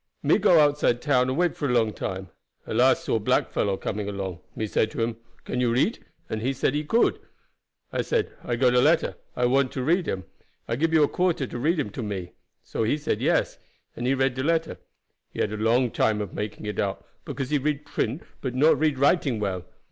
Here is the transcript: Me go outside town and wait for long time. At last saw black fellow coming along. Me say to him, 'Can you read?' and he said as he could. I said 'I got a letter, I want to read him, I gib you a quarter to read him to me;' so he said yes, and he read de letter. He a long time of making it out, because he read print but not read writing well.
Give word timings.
Me 0.23 0.39
go 0.39 0.59
outside 0.59 0.99
town 0.99 1.29
and 1.29 1.37
wait 1.37 1.55
for 1.55 1.69
long 1.69 1.93
time. 1.93 2.29
At 2.65 2.75
last 2.77 3.03
saw 3.03 3.19
black 3.19 3.51
fellow 3.51 3.77
coming 3.77 4.09
along. 4.09 4.39
Me 4.55 4.65
say 4.65 4.87
to 4.87 4.99
him, 5.03 5.17
'Can 5.45 5.61
you 5.61 5.71
read?' 5.71 6.03
and 6.27 6.41
he 6.41 6.53
said 6.53 6.73
as 6.73 6.77
he 6.79 6.83
could. 6.83 7.19
I 7.93 8.01
said 8.01 8.33
'I 8.43 8.55
got 8.55 8.73
a 8.73 8.81
letter, 8.81 9.15
I 9.35 9.45
want 9.45 9.71
to 9.73 9.83
read 9.83 10.07
him, 10.07 10.23
I 10.67 10.75
gib 10.75 10.91
you 10.91 11.03
a 11.03 11.07
quarter 11.07 11.45
to 11.45 11.59
read 11.59 11.79
him 11.79 11.91
to 11.91 12.01
me;' 12.01 12.33
so 12.63 12.81
he 12.83 12.97
said 12.97 13.21
yes, 13.21 13.59
and 13.95 14.07
he 14.07 14.15
read 14.15 14.33
de 14.33 14.41
letter. 14.43 14.79
He 15.29 15.39
a 15.41 15.45
long 15.45 15.91
time 15.91 16.19
of 16.19 16.33
making 16.33 16.65
it 16.65 16.79
out, 16.79 17.05
because 17.23 17.51
he 17.51 17.59
read 17.59 17.85
print 17.85 18.23
but 18.41 18.55
not 18.55 18.79
read 18.79 18.97
writing 18.97 19.39
well. 19.39 19.65